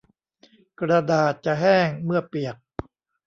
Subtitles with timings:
[0.79, 2.55] กระดาษจะแห้งเมื่อเปียก